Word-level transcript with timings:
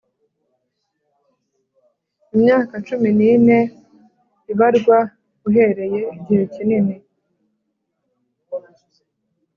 Imyaka 2.35 2.73
cumi 2.87 3.09
n 3.17 3.19
ine 3.31 3.59
ibarwa 4.51 4.97
uhereye 5.47 6.01
igihe 6.17 6.43
kinini 6.53 6.95